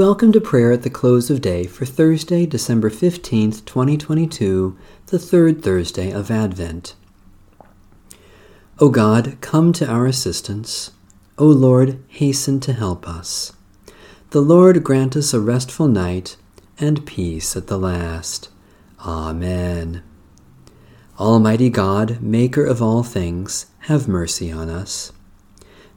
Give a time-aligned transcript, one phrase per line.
[0.00, 4.74] Welcome to prayer at the close of day for Thursday, December 15th, 2022,
[5.08, 6.94] the third Thursday of Advent.
[8.78, 10.92] O God, come to our assistance.
[11.36, 13.52] O Lord, hasten to help us.
[14.30, 16.38] The Lord grant us a restful night
[16.78, 18.48] and peace at the last.
[19.04, 20.02] Amen.
[21.18, 25.12] Almighty God, Maker of all things, have mercy on us.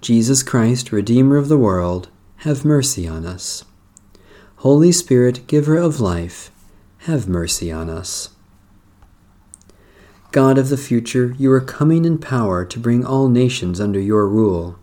[0.00, 3.62] Jesus Christ, Redeemer of the world, have mercy on us.
[4.62, 6.52] Holy Spirit, giver of life,
[6.98, 8.28] have mercy on us.
[10.30, 14.28] God of the future, you are coming in power to bring all nations under your
[14.28, 14.78] rule.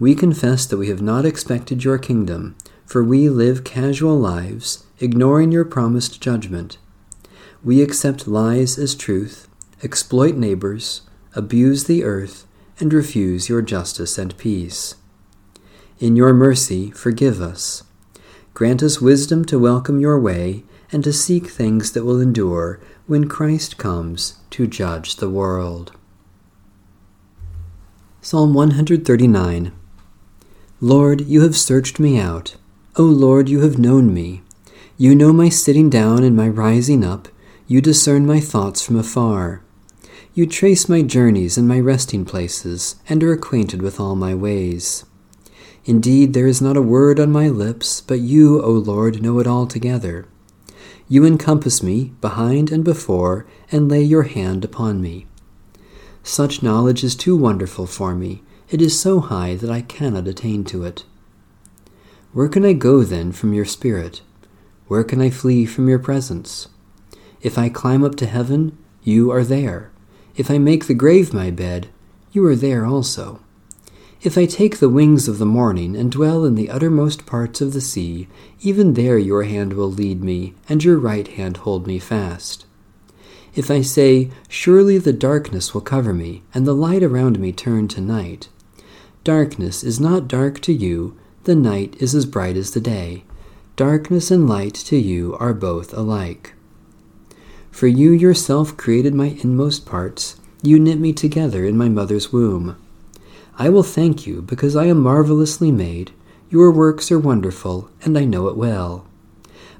[0.00, 5.52] We confess that we have not expected your kingdom, for we live casual lives, ignoring
[5.52, 6.76] your promised judgment.
[7.62, 9.46] We accept lies as truth,
[9.84, 11.02] exploit neighbors,
[11.36, 12.44] abuse the earth,
[12.80, 14.96] and refuse your justice and peace.
[16.00, 17.84] In your mercy, forgive us
[18.56, 23.28] Grant us wisdom to welcome your way and to seek things that will endure when
[23.28, 25.92] Christ comes to judge the world.
[28.22, 29.72] Psalm 139
[30.80, 32.56] Lord, you have searched me out.
[32.96, 34.40] O Lord, you have known me.
[34.96, 37.28] You know my sitting down and my rising up.
[37.66, 39.60] You discern my thoughts from afar.
[40.32, 45.04] You trace my journeys and my resting places, and are acquainted with all my ways.
[45.86, 49.46] Indeed, there is not a word on my lips, but you, O Lord, know it
[49.46, 50.26] altogether.
[51.08, 55.26] You encompass me, behind and before, and lay your hand upon me.
[56.24, 58.42] Such knowledge is too wonderful for me.
[58.68, 61.04] It is so high that I cannot attain to it.
[62.32, 64.22] Where can I go then from your Spirit?
[64.88, 66.66] Where can I flee from your presence?
[67.40, 69.92] If I climb up to heaven, you are there.
[70.34, 71.88] If I make the grave my bed,
[72.32, 73.40] you are there also.
[74.22, 77.74] If I take the wings of the morning and dwell in the uttermost parts of
[77.74, 78.28] the sea,
[78.60, 82.64] even there your hand will lead me, and your right hand hold me fast.
[83.54, 87.88] If I say, Surely the darkness will cover me, and the light around me turn
[87.88, 88.48] to night.
[89.22, 93.24] Darkness is not dark to you, the night is as bright as the day.
[93.76, 96.54] Darkness and light to you are both alike.
[97.70, 102.76] For you yourself created my inmost parts, you knit me together in my mother's womb.
[103.58, 106.12] I will thank you because I am marvelously made.
[106.50, 109.06] Your works are wonderful, and I know it well.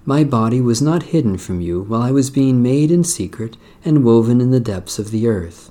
[0.05, 4.05] My body was not hidden from you while I was being made in secret and
[4.05, 5.71] woven in the depths of the earth.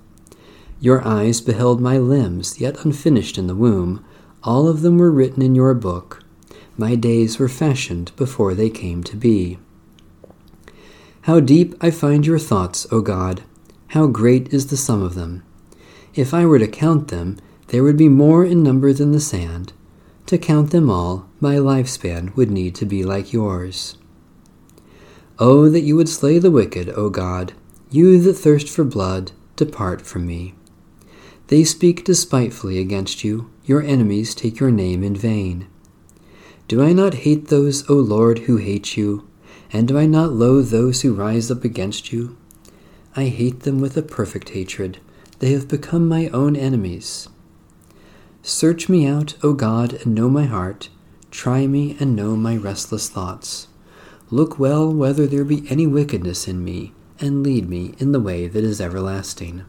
[0.80, 4.06] Your eyes beheld my limbs, yet unfinished in the womb.
[4.44, 6.24] All of them were written in your book.
[6.78, 9.58] My days were fashioned before they came to be.
[11.22, 13.42] How deep I find your thoughts, O God!
[13.88, 15.44] How great is the sum of them!
[16.14, 17.38] If I were to count them,
[17.68, 19.74] there would be more in number than the sand.
[20.28, 23.98] To count them all, my lifespan would need to be like yours.
[25.38, 27.54] Oh, that you would slay the wicked, O God!
[27.92, 30.56] You that thirst for blood, depart from me.
[31.48, 35.68] They speak despitefully against you, your enemies take your name in vain.
[36.68, 39.28] Do I not hate those, O Lord, who hate you?
[39.72, 42.38] And do I not loathe those who rise up against you?
[43.16, 45.00] I hate them with a perfect hatred.
[45.40, 47.30] They have become my own enemies.
[48.48, 50.90] Search me out, O God, and know my heart.
[51.32, 53.70] Try me and know my restless thoughts.
[54.30, 58.48] Look well whether there be any wickedness in me, and lead me in the way
[58.48, 59.66] that is everlasting.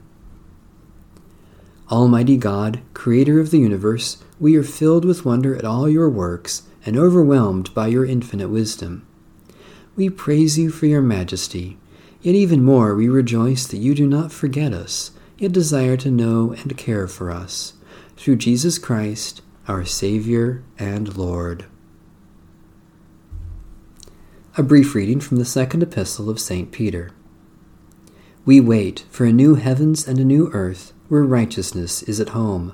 [1.90, 6.64] Almighty God, Creator of the universe, we are filled with wonder at all your works
[6.84, 9.06] and overwhelmed by your infinite wisdom.
[9.96, 11.78] We praise you for your majesty,
[12.20, 16.52] yet even more we rejoice that you do not forget us, yet desire to know
[16.52, 17.72] and care for us
[18.16, 21.66] through Jesus Christ, our Savior and Lord.
[24.56, 26.72] A brief reading from the second epistle of St.
[26.72, 27.10] Peter.
[28.46, 32.72] We wait for a new heavens and a new earth where righteousness is at home.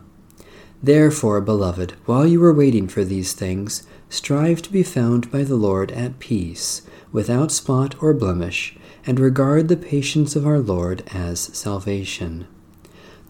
[0.82, 5.56] Therefore, beloved, while you are waiting for these things, strive to be found by the
[5.56, 11.40] Lord at peace, without spot or blemish, and regard the patience of our Lord as
[11.40, 12.46] salvation.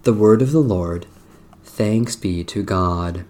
[0.02, 1.06] The word of the Lord.
[1.74, 3.24] Thanks be to God.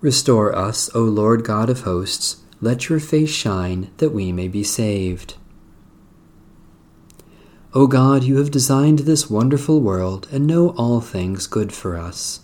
[0.00, 4.64] Restore us, O Lord God of hosts, let your face shine, that we may be
[4.64, 5.36] saved.
[7.74, 12.40] O God, you have designed this wonderful world and know all things good for us.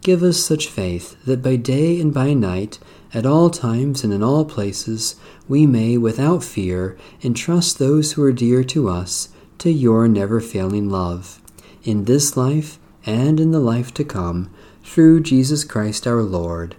[0.00, 2.80] Give us such faith that by day and by night,
[3.14, 5.14] at all times and in all places,
[5.48, 9.28] we may, without fear, entrust those who are dear to us
[9.58, 11.40] to your never failing love,
[11.84, 14.50] in this life and in the life to come,
[14.84, 16.76] through Jesus Christ our Lord.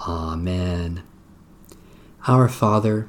[0.00, 1.02] Amen.
[2.26, 3.08] Our Father,